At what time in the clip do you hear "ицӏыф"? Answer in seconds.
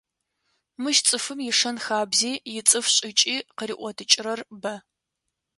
2.57-2.85